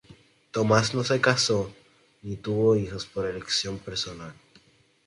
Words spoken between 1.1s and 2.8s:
casó ni tuvo